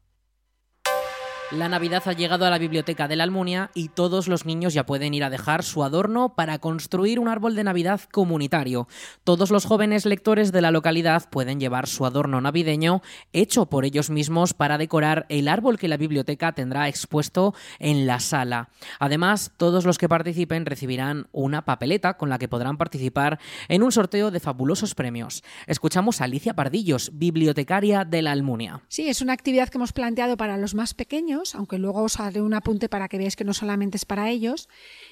La 1.53 1.69
Navidad 1.69 2.01
ha 2.07 2.13
llegado 2.13 2.47
a 2.47 2.49
la 2.49 2.57
biblioteca 2.57 3.07
de 3.07 3.15
la 3.15 3.25
Almunia 3.25 3.69
y 3.75 3.89
todos 3.89 4.27
los 4.27 4.47
niños 4.47 4.73
ya 4.73 4.87
pueden 4.87 5.13
ir 5.13 5.23
a 5.23 5.29
dejar 5.29 5.61
su 5.61 5.83
adorno 5.83 6.33
para 6.33 6.57
construir 6.57 7.19
un 7.19 7.27
árbol 7.27 7.55
de 7.55 7.63
Navidad 7.63 8.01
comunitario. 8.11 8.87
Todos 9.23 9.51
los 9.51 9.65
jóvenes 9.65 10.07
lectores 10.07 10.51
de 10.51 10.61
la 10.61 10.71
localidad 10.71 11.29
pueden 11.29 11.59
llevar 11.59 11.87
su 11.87 12.07
adorno 12.07 12.41
navideño 12.41 13.03
hecho 13.33 13.67
por 13.67 13.85
ellos 13.85 14.09
mismos 14.09 14.55
para 14.55 14.79
decorar 14.79 15.27
el 15.29 15.47
árbol 15.47 15.77
que 15.77 15.87
la 15.87 15.97
biblioteca 15.97 16.53
tendrá 16.53 16.87
expuesto 16.87 17.53
en 17.77 18.07
la 18.07 18.19
sala. 18.19 18.69
Además, 18.97 19.51
todos 19.55 19.85
los 19.85 19.99
que 19.99 20.09
participen 20.09 20.65
recibirán 20.65 21.27
una 21.33 21.65
papeleta 21.65 22.17
con 22.17 22.29
la 22.29 22.39
que 22.39 22.47
podrán 22.47 22.77
participar 22.77 23.37
en 23.67 23.83
un 23.83 23.91
sorteo 23.91 24.31
de 24.31 24.39
fabulosos 24.39 24.95
premios. 24.95 25.43
Escuchamos 25.67 26.19
a 26.19 26.23
Alicia 26.23 26.55
Pardillos, 26.55 27.11
bibliotecaria 27.13 28.05
de 28.05 28.23
la 28.23 28.31
Almunia. 28.31 28.81
Sí, 28.87 29.07
es 29.07 29.21
una 29.21 29.33
actividad 29.33 29.69
que 29.69 29.77
hemos 29.77 29.93
planteado 29.93 30.35
para 30.35 30.57
los 30.57 30.73
más 30.73 30.95
pequeños 30.95 31.42
aunque 31.51 31.77
luego 31.77 32.01
os 32.01 32.19
haré 32.19 32.41
un 32.41 32.53
apunte 32.53 32.87
para 32.87 33.07
que 33.09 33.17
veáis 33.17 33.35
que 33.35 33.43
no 33.43 33.53
solamente 33.53 33.97
es 33.97 34.05
para 34.05 34.29
ellos, 34.29 34.69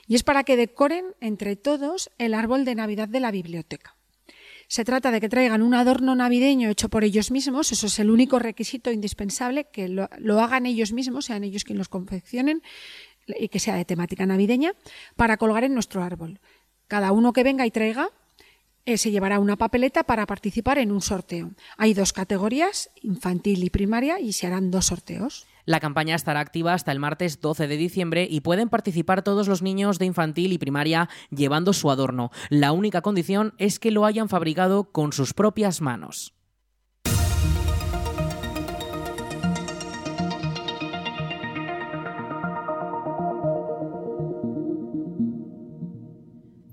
y 0.08 0.16
es 0.16 0.24
para 0.24 0.44
que 0.44 0.56
decoren 0.56 1.06
entre 1.20 1.56
todos 1.56 2.10
el 2.18 2.34
árbol 2.34 2.64
de 2.64 2.76
Navidad 2.76 3.10
de 3.10 3.20
la 3.20 3.32
biblioteca. 3.32 3.96
Se 4.72 4.86
trata 4.86 5.12
de 5.12 5.20
que 5.20 5.28
traigan 5.28 5.62
un 5.62 5.74
adorno 5.74 6.16
navideño 6.16 6.70
hecho 6.70 6.88
por 6.88 7.04
ellos 7.04 7.30
mismos, 7.30 7.74
eso 7.74 7.88
es 7.88 8.00
el 8.00 8.10
único 8.10 8.40
requisito 8.40 8.90
indispensable, 8.90 9.66
que 9.66 9.90
lo, 9.90 10.08
hagan 10.40 10.66
ellos 10.66 10.94
mismos, 10.94 11.26
sean 11.26 11.44
ellos 11.44 11.66
quienes 11.66 11.80
los 11.80 11.90
confeccionen 11.90 12.64
y 13.28 13.50
que 13.50 13.60
sea 13.60 13.76
de 13.76 13.84
temática 13.84 14.26
navideña, 14.26 14.72
para 15.18 15.36
colgar 15.36 15.66
en 15.66 15.74
nuestro 15.74 16.04
árbol. 16.04 16.40
Cada 16.88 17.12
uno 17.12 17.34
que 17.34 17.44
venga 17.44 17.66
y 17.66 17.72
traiga 17.72 18.12
eh, 18.86 18.98
se 18.98 19.12
llevará 19.12 19.40
una 19.40 19.58
papeleta 19.58 20.04
para 20.04 20.26
participar 20.26 20.78
en 20.78 20.94
un 20.94 21.02
sorteo. 21.02 21.52
Hay 21.78 21.94
dos 21.94 22.14
categorías, 22.14 22.90
infantil 23.02 23.64
y 23.66 23.70
primaria, 23.70 24.22
y 24.22 24.32
se 24.32 24.48
harán 24.48 24.72
dos 24.72 24.86
sorteos. 24.86 25.48
La 25.65 25.80
campaña 25.80 26.15
estará 26.15 26.39
activa 26.39 26.74
hasta 26.74 26.91
el 26.91 27.00
martes 27.00 27.39
12 27.41 27.68
de 27.68 27.77
diciembre 27.77 28.27
y 28.30 28.41
pueden 28.41 28.70
participar 28.70 29.24
todos 29.24 29.48
los 29.48 29.62
niños 29.62 30.00
de 30.00 30.06
infantil 30.06 30.53
y 30.53 30.58
primaria 30.58 31.10
llevando 31.30 31.74
su 31.74 31.91
adorno. 31.91 32.32
La 32.50 32.72
única 32.72 33.01
condición 33.01 33.53
es 33.58 33.80
que 33.80 33.91
lo 33.91 34.06
hayan 34.06 34.30
fabricado 34.30 34.91
con 34.91 35.13
sus 35.13 35.34
propias 35.34 35.82
manos. 35.82 36.34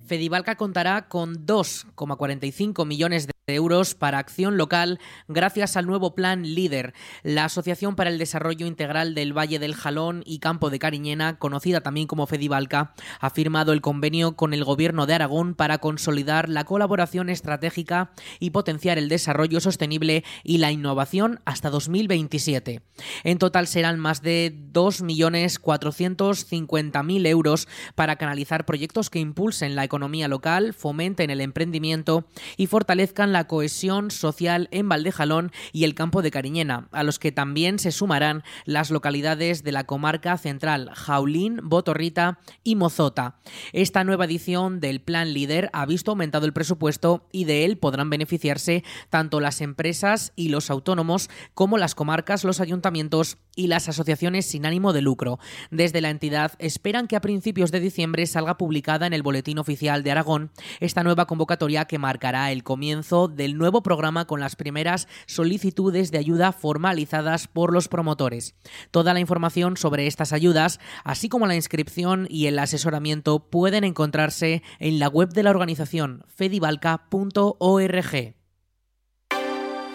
Fedivalca 0.08 0.56
contará 0.56 1.06
con 1.08 1.46
2,45 1.46 2.86
millones 2.86 3.26
de 3.26 3.37
euros 3.54 3.94
para 3.94 4.18
acción 4.18 4.56
local 4.56 4.98
gracias 5.26 5.76
al 5.76 5.86
nuevo 5.86 6.14
plan 6.14 6.42
LIDER, 6.42 6.94
la 7.22 7.44
Asociación 7.44 7.96
para 7.96 8.10
el 8.10 8.18
Desarrollo 8.18 8.66
Integral 8.66 9.14
del 9.14 9.36
Valle 9.36 9.58
del 9.58 9.74
Jalón 9.74 10.22
y 10.26 10.38
Campo 10.38 10.70
de 10.70 10.78
Cariñena, 10.78 11.38
conocida 11.38 11.80
también 11.80 12.06
como 12.06 12.26
Fedivalca, 12.26 12.94
ha 13.20 13.30
firmado 13.30 13.72
el 13.72 13.80
convenio 13.80 14.36
con 14.36 14.54
el 14.54 14.64
Gobierno 14.64 15.06
de 15.06 15.14
Aragón 15.14 15.54
para 15.54 15.78
consolidar 15.78 16.48
la 16.48 16.64
colaboración 16.64 17.30
estratégica 17.30 18.10
y 18.38 18.50
potenciar 18.50 18.98
el 18.98 19.08
desarrollo 19.08 19.60
sostenible 19.60 20.24
y 20.44 20.58
la 20.58 20.70
innovación 20.72 21.40
hasta 21.44 21.70
2027. 21.70 22.82
En 23.24 23.38
total 23.38 23.66
serán 23.66 23.98
más 23.98 24.22
de 24.22 24.54
2.450.000 24.72 27.26
euros 27.26 27.66
para 27.94 28.16
canalizar 28.16 28.66
proyectos 28.66 29.08
que 29.10 29.18
impulsen 29.18 29.76
la 29.76 29.84
economía 29.84 30.28
local, 30.28 30.74
fomenten 30.74 31.30
el 31.30 31.40
emprendimiento 31.40 32.26
y 32.56 32.66
fortalezcan 32.66 33.32
la 33.32 33.37
cohesión 33.46 34.10
social 34.10 34.68
en 34.70 34.88
Valdejalón 34.88 35.52
y 35.72 35.84
el 35.84 35.94
campo 35.94 36.22
de 36.22 36.30
Cariñena, 36.30 36.88
a 36.92 37.02
los 37.02 37.18
que 37.18 37.32
también 37.32 37.78
se 37.78 37.92
sumarán 37.92 38.42
las 38.64 38.90
localidades 38.90 39.62
de 39.62 39.72
la 39.72 39.84
comarca 39.84 40.36
central, 40.38 40.90
Jaulín, 40.94 41.60
Botorrita 41.62 42.38
y 42.64 42.74
Mozota. 42.74 43.36
Esta 43.72 44.04
nueva 44.04 44.24
edición 44.24 44.80
del 44.80 45.00
Plan 45.00 45.32
Líder 45.32 45.70
ha 45.72 45.86
visto 45.86 46.10
aumentado 46.10 46.46
el 46.46 46.52
presupuesto 46.52 47.26
y 47.32 47.44
de 47.44 47.64
él 47.64 47.78
podrán 47.78 48.10
beneficiarse 48.10 48.84
tanto 49.10 49.40
las 49.40 49.60
empresas 49.60 50.32
y 50.36 50.48
los 50.48 50.70
autónomos 50.70 51.30
como 51.54 51.78
las 51.78 51.94
comarcas, 51.94 52.44
los 52.44 52.60
ayuntamientos 52.60 53.38
y 53.54 53.66
las 53.66 53.88
asociaciones 53.88 54.46
sin 54.46 54.66
ánimo 54.66 54.92
de 54.92 55.02
lucro. 55.02 55.38
Desde 55.70 56.00
la 56.00 56.10
entidad 56.10 56.52
esperan 56.58 57.08
que 57.08 57.16
a 57.16 57.20
principios 57.20 57.70
de 57.72 57.80
diciembre 57.80 58.26
salga 58.26 58.56
publicada 58.56 59.06
en 59.06 59.12
el 59.12 59.22
Boletín 59.22 59.58
Oficial 59.58 60.02
de 60.02 60.10
Aragón 60.10 60.50
esta 60.80 61.02
nueva 61.02 61.26
convocatoria 61.26 61.84
que 61.86 61.98
marcará 61.98 62.52
el 62.52 62.62
comienzo 62.62 63.27
del 63.28 63.56
nuevo 63.56 63.82
programa 63.82 64.26
con 64.26 64.40
las 64.40 64.56
primeras 64.56 65.08
solicitudes 65.26 66.10
de 66.10 66.18
ayuda 66.18 66.52
formalizadas 66.52 67.48
por 67.48 67.72
los 67.72 67.88
promotores. 67.88 68.54
Toda 68.90 69.14
la 69.14 69.20
información 69.20 69.76
sobre 69.76 70.06
estas 70.06 70.32
ayudas, 70.32 70.80
así 71.04 71.28
como 71.28 71.46
la 71.46 71.56
inscripción 71.56 72.26
y 72.30 72.46
el 72.46 72.58
asesoramiento, 72.58 73.50
pueden 73.50 73.84
encontrarse 73.84 74.62
en 74.78 74.98
la 74.98 75.08
web 75.08 75.30
de 75.30 75.42
la 75.42 75.50
organización 75.50 76.24
fedivalca.org. 76.28 78.37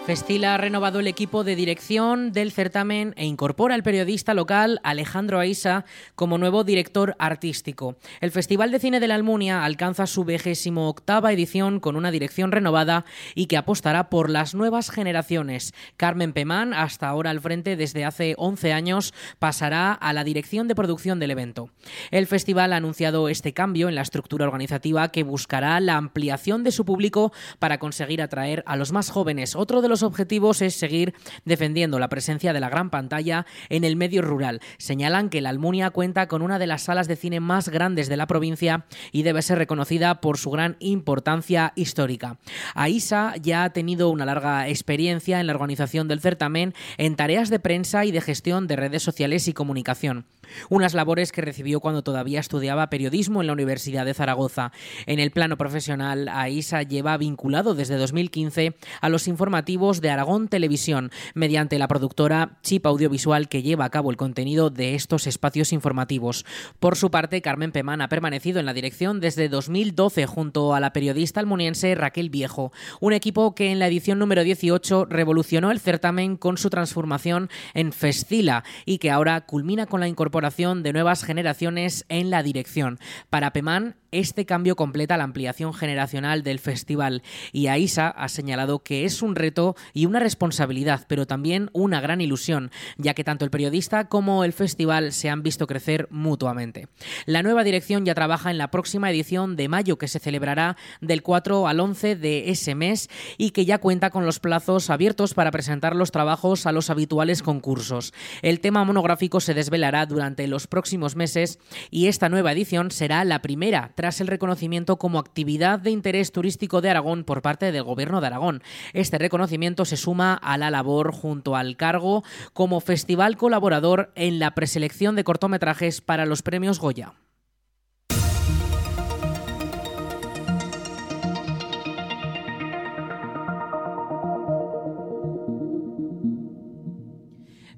Festila 0.06 0.52
ha 0.52 0.58
renovado 0.58 1.00
el 1.00 1.06
equipo 1.06 1.44
de 1.44 1.56
dirección 1.56 2.30
del 2.32 2.52
certamen 2.52 3.14
e 3.16 3.24
incorpora 3.24 3.74
al 3.74 3.82
periodista 3.82 4.34
local 4.34 4.78
Alejandro 4.82 5.38
Aisa 5.38 5.86
como 6.14 6.36
nuevo 6.36 6.62
director 6.62 7.16
artístico. 7.18 7.96
El 8.20 8.30
Festival 8.30 8.70
de 8.70 8.80
Cine 8.80 9.00
de 9.00 9.08
la 9.08 9.14
Almunia 9.14 9.64
alcanza 9.64 10.06
su 10.06 10.26
vigésimo 10.26 10.90
octava 10.90 11.32
edición 11.32 11.80
con 11.80 11.96
una 11.96 12.10
dirección 12.10 12.52
renovada 12.52 13.06
y 13.34 13.46
que 13.46 13.56
apostará 13.56 14.10
por 14.10 14.28
las 14.28 14.54
nuevas 14.54 14.90
generaciones. 14.90 15.72
Carmen 15.96 16.34
Pemán, 16.34 16.74
hasta 16.74 17.08
ahora 17.08 17.30
al 17.30 17.40
frente 17.40 17.74
desde 17.74 18.04
hace 18.04 18.34
11 18.36 18.74
años, 18.74 19.14
pasará 19.38 19.90
a 19.94 20.12
la 20.12 20.22
dirección 20.22 20.68
de 20.68 20.74
producción 20.74 21.18
del 21.18 21.30
evento. 21.30 21.70
El 22.10 22.26
festival 22.26 22.74
ha 22.74 22.76
anunciado 22.76 23.30
este 23.30 23.54
cambio 23.54 23.88
en 23.88 23.94
la 23.94 24.02
estructura 24.02 24.44
organizativa 24.44 25.08
que 25.08 25.22
buscará 25.22 25.80
la 25.80 25.96
ampliación 25.96 26.62
de 26.62 26.72
su 26.72 26.84
público 26.84 27.32
para 27.58 27.78
conseguir 27.78 28.20
atraer 28.20 28.62
a 28.66 28.76
los 28.76 28.92
más 28.92 29.08
jóvenes. 29.08 29.56
Otro 29.56 29.80
de 29.80 29.93
objetivos 30.02 30.62
es 30.62 30.74
seguir 30.74 31.14
defendiendo 31.44 31.98
la 31.98 32.08
presencia 32.08 32.52
de 32.52 32.60
la 32.60 32.68
gran 32.68 32.90
pantalla 32.90 33.46
en 33.68 33.84
el 33.84 33.96
medio 33.96 34.22
rural. 34.22 34.60
Señalan 34.78 35.30
que 35.30 35.40
la 35.40 35.50
Almunia 35.50 35.90
cuenta 35.90 36.28
con 36.28 36.42
una 36.42 36.58
de 36.58 36.66
las 36.66 36.82
salas 36.82 37.08
de 37.08 37.16
cine 37.16 37.40
más 37.40 37.68
grandes 37.68 38.08
de 38.08 38.16
la 38.16 38.26
provincia 38.26 38.86
y 39.12 39.22
debe 39.22 39.42
ser 39.42 39.58
reconocida 39.58 40.20
por 40.20 40.38
su 40.38 40.50
gran 40.50 40.76
importancia 40.80 41.72
histórica. 41.76 42.38
AISA 42.74 43.34
ya 43.40 43.64
ha 43.64 43.72
tenido 43.72 44.10
una 44.10 44.26
larga 44.26 44.68
experiencia 44.68 45.40
en 45.40 45.46
la 45.46 45.54
organización 45.54 46.08
del 46.08 46.20
certamen 46.20 46.74
en 46.98 47.16
tareas 47.16 47.50
de 47.50 47.60
prensa 47.60 48.04
y 48.04 48.10
de 48.10 48.20
gestión 48.20 48.66
de 48.66 48.76
redes 48.76 49.02
sociales 49.02 49.48
y 49.48 49.52
comunicación 49.52 50.26
unas 50.68 50.94
labores 50.94 51.32
que 51.32 51.42
recibió 51.42 51.80
cuando 51.80 52.02
todavía 52.02 52.40
estudiaba 52.40 52.90
periodismo 52.90 53.40
en 53.40 53.48
la 53.48 53.52
Universidad 53.52 54.04
de 54.04 54.14
Zaragoza. 54.14 54.72
En 55.06 55.18
el 55.18 55.30
plano 55.30 55.56
profesional, 55.56 56.28
AISA 56.28 56.82
lleva 56.82 57.16
vinculado 57.16 57.74
desde 57.74 57.96
2015 57.96 58.76
a 59.00 59.08
los 59.08 59.26
informativos 59.28 60.00
de 60.00 60.10
Aragón 60.10 60.48
Televisión, 60.48 61.10
mediante 61.34 61.78
la 61.78 61.88
productora 61.88 62.58
Chip 62.62 62.86
Audiovisual 62.86 63.48
que 63.48 63.62
lleva 63.62 63.84
a 63.84 63.90
cabo 63.90 64.10
el 64.10 64.16
contenido 64.16 64.70
de 64.70 64.94
estos 64.94 65.26
espacios 65.26 65.72
informativos. 65.72 66.44
Por 66.78 66.96
su 66.96 67.10
parte, 67.10 67.42
Carmen 67.42 67.72
Pemán 67.72 68.00
ha 68.00 68.08
permanecido 68.08 68.60
en 68.60 68.66
la 68.66 68.74
dirección 68.74 69.20
desde 69.20 69.48
2012 69.48 70.26
junto 70.26 70.74
a 70.74 70.80
la 70.80 70.92
periodista 70.92 71.40
almuniense 71.40 71.94
Raquel 71.94 72.30
Viejo, 72.30 72.72
un 73.00 73.12
equipo 73.12 73.54
que 73.54 73.72
en 73.72 73.78
la 73.78 73.88
edición 73.88 74.18
número 74.18 74.44
18 74.44 75.06
revolucionó 75.06 75.70
el 75.70 75.80
certamen 75.80 76.36
con 76.36 76.58
su 76.58 76.70
transformación 76.70 77.50
en 77.74 77.92
Festila 77.92 78.64
y 78.84 78.98
que 78.98 79.10
ahora 79.10 79.40
culmina 79.42 79.86
con 79.86 80.00
la 80.00 80.08
incorporación 80.08 80.43
de 80.82 80.92
nuevas 80.92 81.24
generaciones 81.24 82.04
en 82.08 82.30
la 82.30 82.42
dirección. 82.42 82.98
Para 83.30 83.52
Pemán, 83.52 83.96
este 84.14 84.46
cambio 84.46 84.76
completa 84.76 85.16
la 85.16 85.24
ampliación 85.24 85.74
generacional 85.74 86.42
del 86.42 86.58
festival 86.58 87.22
y 87.52 87.66
AISA 87.66 88.08
ha 88.08 88.28
señalado 88.28 88.82
que 88.82 89.04
es 89.04 89.22
un 89.22 89.34
reto 89.34 89.74
y 89.92 90.06
una 90.06 90.20
responsabilidad, 90.20 91.06
pero 91.08 91.26
también 91.26 91.70
una 91.72 92.00
gran 92.00 92.20
ilusión, 92.20 92.70
ya 92.96 93.14
que 93.14 93.24
tanto 93.24 93.44
el 93.44 93.50
periodista 93.50 94.08
como 94.08 94.44
el 94.44 94.52
festival 94.52 95.12
se 95.12 95.30
han 95.30 95.42
visto 95.42 95.66
crecer 95.66 96.08
mutuamente. 96.10 96.88
La 97.26 97.42
nueva 97.42 97.64
dirección 97.64 98.04
ya 98.04 98.14
trabaja 98.14 98.50
en 98.50 98.58
la 98.58 98.70
próxima 98.70 99.10
edición 99.10 99.56
de 99.56 99.68
mayo 99.68 99.98
que 99.98 100.08
se 100.08 100.20
celebrará 100.20 100.76
del 101.00 101.22
4 101.22 101.66
al 101.66 101.80
11 101.80 102.16
de 102.16 102.50
ese 102.50 102.74
mes 102.74 103.08
y 103.36 103.50
que 103.50 103.64
ya 103.64 103.78
cuenta 103.78 104.10
con 104.10 104.24
los 104.24 104.40
plazos 104.40 104.90
abiertos 104.90 105.34
para 105.34 105.50
presentar 105.50 105.96
los 105.96 106.10
trabajos 106.10 106.66
a 106.66 106.72
los 106.72 106.90
habituales 106.90 107.42
concursos. 107.42 108.12
El 108.42 108.60
tema 108.60 108.84
monográfico 108.84 109.40
se 109.40 109.54
desvelará 109.54 110.06
durante 110.06 110.46
los 110.46 110.66
próximos 110.66 111.16
meses 111.16 111.58
y 111.90 112.06
esta 112.06 112.28
nueva 112.28 112.52
edición 112.52 112.90
será 112.90 113.24
la 113.24 113.42
primera 113.42 113.92
el 114.04 114.26
reconocimiento 114.26 114.96
como 114.96 115.18
actividad 115.18 115.78
de 115.78 115.90
interés 115.90 116.30
turístico 116.30 116.80
de 116.80 116.90
Aragón 116.90 117.24
por 117.24 117.42
parte 117.42 117.72
del 117.72 117.82
Gobierno 117.82 118.20
de 118.20 118.26
Aragón. 118.26 118.62
Este 118.92 119.18
reconocimiento 119.18 119.84
se 119.84 119.96
suma 119.96 120.34
a 120.34 120.58
la 120.58 120.70
labor 120.70 121.12
junto 121.12 121.56
al 121.56 121.76
cargo 121.76 122.22
como 122.52 122.80
festival 122.80 123.36
colaborador 123.36 124.12
en 124.14 124.38
la 124.38 124.54
preselección 124.54 125.16
de 125.16 125.24
cortometrajes 125.24 126.00
para 126.00 126.26
los 126.26 126.42
premios 126.42 126.78
Goya. 126.78 127.14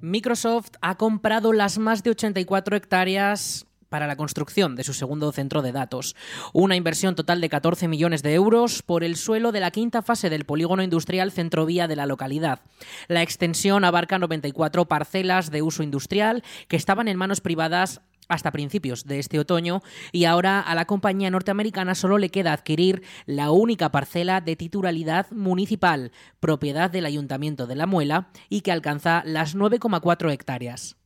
Microsoft 0.00 0.70
ha 0.82 0.96
comprado 0.96 1.52
las 1.52 1.78
más 1.78 2.02
de 2.02 2.10
84 2.10 2.76
hectáreas 2.76 3.66
para 3.88 4.06
la 4.06 4.16
construcción 4.16 4.76
de 4.76 4.84
su 4.84 4.92
segundo 4.92 5.32
centro 5.32 5.62
de 5.62 5.72
datos. 5.72 6.16
Una 6.52 6.76
inversión 6.76 7.14
total 7.14 7.40
de 7.40 7.48
14 7.48 7.88
millones 7.88 8.22
de 8.22 8.34
euros 8.34 8.82
por 8.82 9.04
el 9.04 9.16
suelo 9.16 9.52
de 9.52 9.60
la 9.60 9.70
quinta 9.70 10.02
fase 10.02 10.30
del 10.30 10.44
polígono 10.44 10.82
industrial 10.82 11.32
Centrovía 11.32 11.88
de 11.88 11.96
la 11.96 12.06
localidad. 12.06 12.60
La 13.08 13.22
extensión 13.22 13.84
abarca 13.84 14.18
94 14.18 14.86
parcelas 14.86 15.50
de 15.50 15.62
uso 15.62 15.82
industrial 15.82 16.42
que 16.68 16.76
estaban 16.76 17.08
en 17.08 17.16
manos 17.16 17.40
privadas 17.40 18.00
hasta 18.28 18.50
principios 18.50 19.04
de 19.04 19.18
este 19.18 19.38
otoño 19.38 19.82
y 20.12 20.24
ahora 20.24 20.60
a 20.60 20.74
la 20.74 20.84
compañía 20.84 21.30
norteamericana 21.30 21.94
solo 21.94 22.18
le 22.18 22.30
queda 22.30 22.52
adquirir 22.52 23.02
la 23.26 23.50
única 23.50 23.90
parcela 23.90 24.40
de 24.40 24.56
titularidad 24.56 25.30
municipal, 25.30 26.12
propiedad 26.40 26.90
del 26.90 27.06
Ayuntamiento 27.06 27.66
de 27.66 27.76
La 27.76 27.86
Muela 27.86 28.28
y 28.48 28.62
que 28.62 28.72
alcanza 28.72 29.22
las 29.24 29.56
9,4 29.56 30.32
hectáreas. 30.32 30.96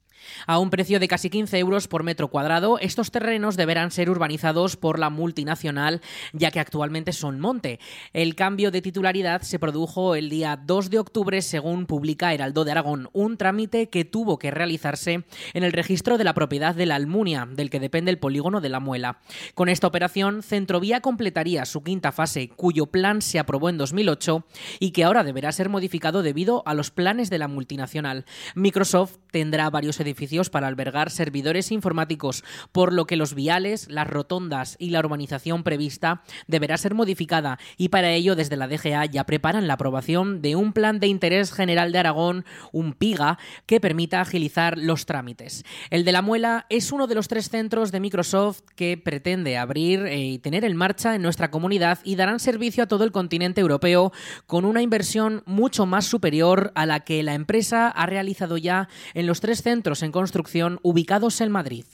A 0.47 0.59
un 0.59 0.71
precio 0.71 1.01
de 1.01 1.09
casi 1.09 1.31
15 1.31 1.59
euros 1.59 1.89
por 1.89 2.03
metro 2.03 2.29
cuadrado, 2.29 2.79
estos 2.79 3.11
terrenos 3.11 3.57
deberán 3.57 3.91
ser 3.91 4.11
urbanizados 4.11 4.77
por 4.77 4.99
la 4.99 5.11
multinacional, 5.11 6.01
ya 6.33 6.51
que 6.51 6.61
actualmente 6.61 7.13
son 7.13 7.41
monte. 7.41 7.81
El 8.13 8.35
cambio 8.35 8.71
de 8.71 8.83
titularidad 8.83 9.43
se 9.43 9.59
produjo 9.59 10.15
el 10.15 10.31
día 10.31 10.57
2 10.57 10.91
de 10.91 10.99
octubre, 10.99 11.43
según 11.43 11.87
publica 11.87 12.35
Heraldo 12.35 12.65
de 12.65 12.73
Aragón, 12.73 13.09
un 13.13 13.37
trámite 13.37 13.89
que 13.89 14.05
tuvo 14.05 14.39
que 14.39 14.51
realizarse 14.51 15.25
en 15.55 15.65
el 15.65 15.73
registro 15.73 16.19
de 16.19 16.25
la 16.25 16.35
propiedad 16.35 16.75
de 16.75 16.87
la 16.87 16.97
Almunia, 16.97 17.49
del 17.51 17.71
que 17.71 17.81
depende 17.81 18.11
el 18.11 18.19
polígono 18.19 18.61
de 18.61 18.69
la 18.69 18.81
Muela. 18.81 19.21
Con 19.55 19.69
esta 19.69 19.87
operación, 19.87 20.43
Centrovía 20.43 21.01
completaría 21.01 21.65
su 21.65 21.83
quinta 21.83 22.13
fase, 22.13 22.49
cuyo 22.49 22.87
plan 22.87 23.23
se 23.23 23.39
aprobó 23.39 23.69
en 23.69 23.79
2008 23.79 24.45
y 24.79 24.91
que 24.91 25.05
ahora 25.05 25.25
deberá 25.25 25.53
ser 25.53 25.69
modificado 25.69 26.23
debido 26.23 26.63
a 26.67 26.75
los 26.75 26.91
planes 26.91 27.31
de 27.31 27.39
la 27.39 27.49
multinacional. 27.49 28.25
Microsoft 28.55 29.17
tendrá 29.31 29.71
varios 29.71 29.99
edificios 30.01 30.10
edificios 30.11 30.51
para 30.51 30.67
albergar 30.67 31.11
servidores 31.11 31.73
informáticos, 31.73 32.45
por 32.73 32.93
lo 32.93 33.07
que 33.07 33.17
los 33.17 33.35
viales, 33.35 33.89
las 33.89 34.07
rotondas 34.07 34.77
y 34.79 34.91
la 34.91 35.01
urbanización 35.01 35.63
prevista 35.63 36.23
deberá 36.47 36.77
ser 36.77 36.95
modificada 36.95 37.59
y 37.77 37.89
para 37.89 38.11
ello 38.13 38.37
desde 38.37 38.57
la 38.57 38.69
DGA 38.69 39.07
ya 39.07 39.25
preparan 39.25 39.67
la 39.67 39.75
aprobación 39.75 40.43
de 40.43 40.57
un 40.57 40.73
plan 40.73 41.01
de 41.01 41.07
interés 41.07 41.53
general 41.53 41.93
de 41.93 41.99
Aragón, 41.99 42.45
un 42.73 42.93
PIGA, 42.93 43.39
que 43.67 43.81
permita 43.81 44.21
agilizar 44.21 44.77
los 44.79 45.07
trámites. 45.07 45.65
El 45.91 46.05
de 46.05 46.13
la 46.13 46.23
Muela 46.23 46.67
es 46.69 46.93
uno 46.93 47.07
de 47.07 47.15
los 47.15 47.29
tres 47.29 47.49
centros 47.49 47.93
de 47.93 48.01
Microsoft 48.01 48.63
que 48.75 48.97
pretende 48.97 49.57
abrir 49.57 50.07
eh, 50.07 50.19
y 50.19 50.39
tener 50.39 50.65
en 50.65 50.77
marcha 50.77 51.15
en 51.15 51.23
nuestra 51.23 51.51
comunidad 51.51 51.99
y 52.05 52.17
darán 52.17 52.41
servicio 52.41 52.85
a 52.85 52.87
todo 52.87 53.05
el 53.05 53.13
continente 53.13 53.61
europeo 53.61 54.13
con 54.47 54.65
una 54.65 54.83
inversión 54.83 55.43
mucho 55.47 55.87
más 55.87 56.05
superior 56.07 56.73
a 56.75 56.87
la 56.87 57.01
que 57.01 57.23
la 57.23 57.35
empresa 57.35 57.89
ha 57.89 58.07
realizado 58.07 58.57
ya 58.57 58.89
en 59.15 59.27
los 59.27 59.41
tres 59.41 59.63
centros 59.63 60.00
en 60.03 60.13
construcción 60.13 60.79
ubicados 60.83 61.41
en 61.41 61.51
Madrid. 61.51 61.85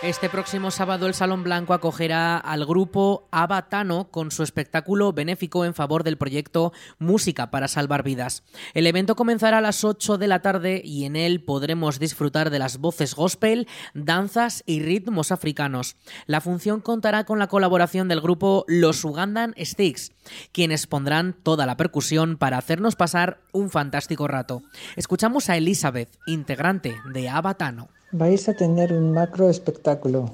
Este 0.00 0.28
próximo 0.28 0.70
sábado 0.70 1.08
el 1.08 1.14
Salón 1.14 1.42
Blanco 1.42 1.74
acogerá 1.74 2.38
al 2.38 2.64
grupo 2.64 3.26
Abatano 3.32 4.12
con 4.12 4.30
su 4.30 4.44
espectáculo 4.44 5.12
benéfico 5.12 5.64
en 5.64 5.74
favor 5.74 6.04
del 6.04 6.16
proyecto 6.16 6.72
Música 7.00 7.50
para 7.50 7.66
Salvar 7.66 8.04
Vidas. 8.04 8.44
El 8.74 8.86
evento 8.86 9.16
comenzará 9.16 9.58
a 9.58 9.60
las 9.60 9.82
8 9.82 10.16
de 10.16 10.28
la 10.28 10.40
tarde 10.40 10.80
y 10.84 11.04
en 11.04 11.16
él 11.16 11.42
podremos 11.42 11.98
disfrutar 11.98 12.50
de 12.50 12.60
las 12.60 12.78
voces 12.78 13.16
gospel, 13.16 13.66
danzas 13.92 14.62
y 14.66 14.80
ritmos 14.80 15.32
africanos. 15.32 15.96
La 16.26 16.40
función 16.40 16.80
contará 16.80 17.24
con 17.24 17.40
la 17.40 17.48
colaboración 17.48 18.06
del 18.06 18.20
grupo 18.20 18.64
Los 18.68 19.04
Ugandan 19.04 19.52
Sticks, 19.60 20.12
quienes 20.52 20.86
pondrán 20.86 21.32
toda 21.32 21.66
la 21.66 21.76
percusión 21.76 22.36
para 22.36 22.58
hacernos 22.58 22.94
pasar 22.94 23.40
un 23.50 23.68
fantástico 23.68 24.28
rato. 24.28 24.62
Escuchamos 24.94 25.50
a 25.50 25.56
Elizabeth, 25.56 26.16
integrante 26.28 26.94
de 27.12 27.28
Abatano 27.28 27.88
vais 28.12 28.48
a 28.48 28.54
tener 28.54 28.92
un 28.92 29.12
macro 29.12 29.50
espectáculo 29.50 30.30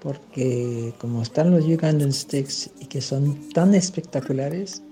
porque 0.00 0.92
como 1.00 1.22
están 1.22 1.50
los 1.50 1.64
Ugandan 1.64 2.12
Sticks 2.12 2.70
y 2.78 2.86
que 2.86 3.00
son 3.00 3.50
tan 3.50 3.74
espectaculares, 3.74 4.82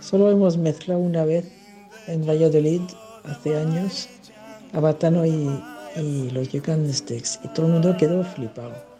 solo 0.00 0.30
hemos 0.30 0.56
mezclado 0.56 1.00
una 1.00 1.24
vez 1.24 1.50
en 2.06 2.26
Valladolid 2.26 2.82
hace 3.24 3.56
años 3.56 4.08
a 4.72 4.80
Batano 4.80 5.26
y, 5.26 5.50
los 6.32 6.54
Ugandan 6.54 6.92
Sticks 6.92 7.40
y 7.44 7.48
todo 7.48 7.66
el 7.66 7.72
mundo 7.72 7.96
quedó 7.96 8.22
flipado. 8.24 8.91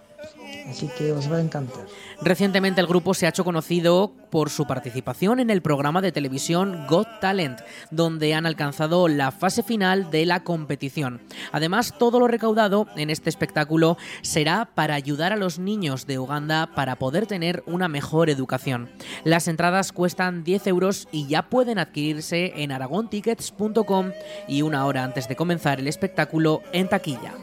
Así 0.69 0.89
que 0.97 1.13
os 1.13 1.31
va 1.31 1.37
a 1.37 1.41
encantar. 1.41 1.87
Recientemente 2.21 2.81
el 2.81 2.87
grupo 2.87 3.15
se 3.15 3.27
ha 3.27 3.31
hecho 3.31 3.45
conocido 3.45 4.13
por 4.31 4.49
su 4.49 4.67
participación 4.67 5.41
en 5.41 5.51
el 5.51 5.61
programa 5.61 6.01
de 6.01 6.13
televisión 6.13 6.87
Got 6.89 7.21
Talent, 7.21 7.61
donde 7.91 8.35
han 8.35 8.47
alcanzado 8.47 9.09
la 9.09 9.31
fase 9.31 9.63
final 9.63 10.11
de 10.11 10.25
la 10.27 10.45
competición. 10.45 11.21
Además, 11.51 11.95
todo 11.99 12.21
lo 12.21 12.29
recaudado 12.29 12.87
en 12.97 13.11
este 13.11 13.29
espectáculo 13.29 13.97
será 14.23 14.71
para 14.75 14.95
ayudar 14.95 15.33
a 15.33 15.37
los 15.37 15.59
niños 15.59 16.07
de 16.07 16.19
Uganda 16.19 16.71
para 16.75 16.97
poder 16.97 17.27
tener 17.27 17.63
una 17.67 17.89
mejor 17.89 18.31
educación. 18.31 18.91
Las 19.25 19.49
entradas 19.49 19.93
cuestan 19.93 20.45
10 20.45 20.67
euros 20.69 21.09
y 21.13 21.27
ya 21.27 21.49
pueden 21.49 21.79
adquirirse 21.79 22.53
en 22.57 22.73
aragontickets.com 22.73 24.13
y 24.49 24.63
una 24.63 24.87
hora 24.87 25.05
antes 25.05 25.29
de 25.29 25.37
comenzar 25.37 25.81
el 25.81 25.89
espectáculo 25.89 26.63
en 26.73 26.89
taquilla. 26.89 27.35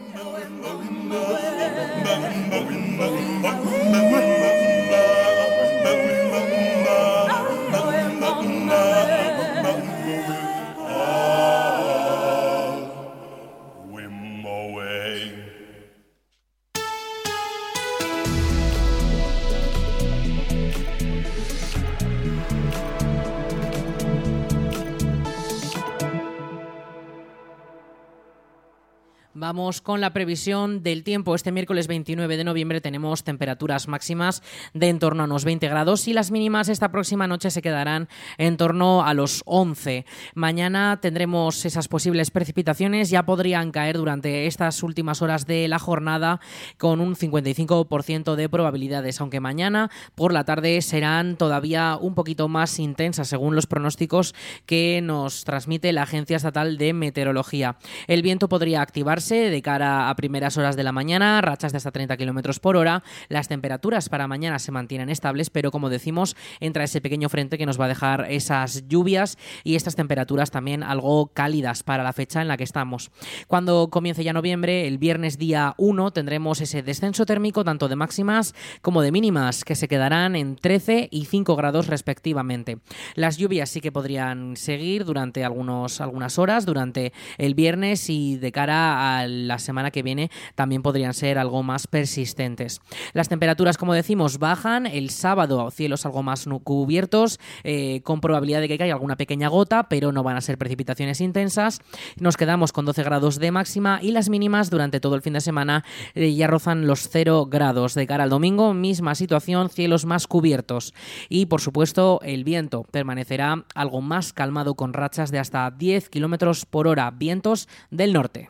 Vamos 29.40 29.80
con 29.80 30.02
la 30.02 30.12
previsión 30.12 30.84
del 30.84 31.06
tiempo. 31.06 31.34
Este 31.34 31.54
miércoles 31.54 31.88
29 31.88 32.36
de 32.36 32.44
noviembre 32.44 32.82
tenemos 32.82 33.24
temperaturas 33.24 33.88
máximas 33.88 34.44
de 34.74 34.90
en 34.90 35.00
torno 35.00 35.24
a 35.24 35.28
unos 35.28 35.46
20 35.46 35.66
grados 35.70 36.10
y 36.10 36.14
las 36.14 36.30
mínimas 36.30 36.68
esta 36.68 36.92
próxima 36.92 37.26
noche 37.26 37.50
se 37.50 37.62
quedarán 37.62 38.10
en 38.38 38.58
torno 38.58 39.06
a 39.06 39.14
los 39.14 39.42
11. 39.46 40.06
Mañana 40.36 41.00
tendremos 41.02 41.64
esas 41.64 41.88
posibles 41.88 42.32
precipitaciones, 42.32 43.12
ya 43.12 43.24
podrían 43.24 43.72
caer 43.72 43.96
durante 43.96 44.46
estas 44.46 44.84
últimas 44.84 45.22
horas 45.22 45.46
de 45.48 45.70
la 45.70 45.80
jornada 45.80 46.42
con 46.78 47.00
un 47.00 47.16
55% 47.16 48.36
de 48.36 48.50
probabilidades, 48.50 49.22
aunque 49.22 49.40
mañana 49.40 49.90
por 50.16 50.34
la 50.34 50.44
tarde 50.44 50.82
serán 50.82 51.38
todavía 51.38 51.96
un 51.96 52.14
poquito 52.14 52.50
más 52.50 52.78
intensas 52.78 53.30
según 53.30 53.56
los 53.56 53.68
pronósticos 53.68 54.36
que 54.66 55.00
nos 55.02 55.46
transmite 55.46 55.94
la 55.94 56.04
Agencia 56.04 56.36
Estatal 56.36 56.78
de 56.78 56.92
Meteorología. 56.92 57.78
El 58.08 58.22
viento 58.22 58.50
podría 58.50 58.82
activarse 58.82 59.29
de 59.36 59.62
cara 59.62 60.10
a 60.10 60.16
primeras 60.16 60.58
horas 60.58 60.76
de 60.76 60.84
la 60.84 60.92
mañana, 60.92 61.40
rachas 61.42 61.72
de 61.72 61.78
hasta 61.78 61.92
30 61.92 62.18
kilómetros 62.18 62.60
por 62.60 62.76
hora. 62.78 63.04
Las 63.28 63.48
temperaturas 63.48 64.10
para 64.10 64.28
mañana 64.28 64.60
se 64.60 64.72
mantienen 64.72 65.10
estables, 65.10 65.50
pero 65.50 65.72
como 65.72 65.90
decimos, 65.90 66.36
entra 66.60 66.84
ese 66.84 67.02
pequeño 67.02 67.30
frente 67.30 67.58
que 67.58 67.66
nos 67.66 67.80
va 67.80 67.86
a 67.86 67.90
dejar 67.90 68.26
esas 68.30 68.88
lluvias 68.88 69.38
y 69.64 69.76
estas 69.76 69.96
temperaturas 69.96 70.52
también 70.52 70.84
algo 70.84 71.28
cálidas 71.28 71.84
para 71.84 72.04
la 72.04 72.14
fecha 72.14 72.42
en 72.42 72.48
la 72.48 72.58
que 72.58 72.64
estamos. 72.64 73.12
Cuando 73.48 73.90
comience 73.90 74.24
ya 74.24 74.34
noviembre, 74.34 74.88
el 74.88 74.98
viernes 74.98 75.38
día 75.38 75.76
1, 75.78 76.12
tendremos 76.12 76.62
ese 76.62 76.82
descenso 76.82 77.26
térmico 77.26 77.64
tanto 77.64 77.88
de 77.88 77.96
máximas 77.96 78.56
como 78.82 79.02
de 79.02 79.12
mínimas, 79.12 79.64
que 79.64 79.76
se 79.76 79.88
quedarán 79.88 80.36
en 80.36 80.56
13 80.56 81.10
y 81.12 81.26
5 81.26 81.56
grados 81.56 81.88
respectivamente. 81.88 82.80
Las 83.16 83.38
lluvias 83.38 83.70
sí 83.70 83.82
que 83.82 83.92
podrían 83.92 84.56
seguir 84.58 85.06
durante 85.06 85.44
algunos, 85.44 86.02
algunas 86.02 86.40
horas, 86.40 86.66
durante 86.66 87.14
el 87.38 87.56
viernes 87.56 88.10
y 88.10 88.38
de 88.38 88.52
cara 88.52 89.19
a 89.19 89.19
la 89.28 89.60
semana 89.60 89.92
que 89.92 90.04
viene 90.04 90.30
también 90.56 90.82
podrían 90.82 91.14
ser 91.14 91.38
algo 91.38 91.64
más 91.64 91.88
persistentes. 91.88 92.82
Las 93.14 93.30
temperaturas, 93.30 93.78
como 93.78 93.94
decimos, 93.94 94.40
bajan. 94.40 94.86
El 94.86 95.10
sábado 95.10 95.70
cielos 95.72 96.06
algo 96.06 96.24
más 96.24 96.48
cubiertos, 96.64 97.40
eh, 97.64 98.02
con 98.04 98.22
probabilidad 98.22 98.62
de 98.62 98.68
que 98.68 98.78
caiga 98.78 98.94
alguna 98.94 99.16
pequeña 99.16 99.48
gota, 99.48 99.90
pero 99.90 100.12
no 100.12 100.24
van 100.24 100.38
a 100.38 100.42
ser 100.42 100.58
precipitaciones 100.58 101.22
intensas. 101.22 101.80
Nos 102.20 102.38
quedamos 102.38 102.72
con 102.72 102.86
12 102.86 103.04
grados 103.04 103.40
de 103.40 103.52
máxima 103.52 104.00
y 104.02 104.12
las 104.12 104.30
mínimas 104.30 104.70
durante 104.70 105.00
todo 105.00 105.16
el 105.16 105.22
fin 105.22 105.34
de 105.34 105.42
semana 105.42 105.84
eh, 106.16 106.34
ya 106.34 106.48
rozan 106.48 106.88
los 106.88 107.10
0 107.10 107.48
grados. 107.48 107.94
De 107.94 108.08
cara 108.08 108.24
al 108.24 108.30
domingo, 108.30 108.74
misma 108.74 109.16
situación, 109.16 109.70
cielos 109.70 110.06
más 110.06 110.28
cubiertos. 110.28 110.94
Y 111.30 111.46
por 111.48 111.62
supuesto, 111.62 112.20
el 112.24 112.44
viento 112.44 112.84
permanecerá 112.92 113.66
algo 113.76 114.02
más 114.02 114.34
calmado 114.34 114.76
con 114.76 114.94
rachas 114.94 115.32
de 115.32 115.40
hasta 115.40 115.70
10 115.72 116.10
kilómetros 116.10 116.66
por 116.66 116.88
hora, 116.88 117.12
vientos 117.12 117.68
del 117.90 118.14
norte. 118.14 118.50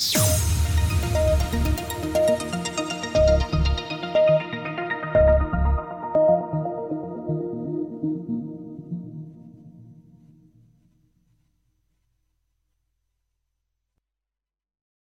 you 0.00 0.49